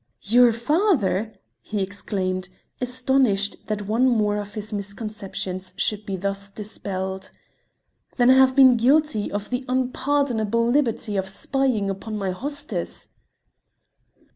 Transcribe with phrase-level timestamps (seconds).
[0.23, 1.31] "Your father!"
[1.61, 2.49] he exclaimed,
[2.81, 7.29] astonished that one more of his misconceptions should be thus dispelled.
[8.17, 13.09] "Then I have been guilty of the unpardonable liberty of spying upon my hostess."